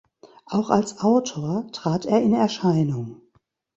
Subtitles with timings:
[0.47, 3.21] Auch als Autor trat er in Erscheinung.